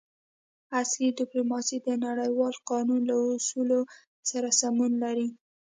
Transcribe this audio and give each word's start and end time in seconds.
عصري 0.77 1.07
ډیپلوماسي 1.19 1.77
د 1.81 1.89
نړیوال 2.05 2.55
قانون 2.69 3.01
له 3.09 3.15
اصولو 3.37 3.79
سره 4.29 4.47
سمون 4.61 4.91
لري 5.03 5.27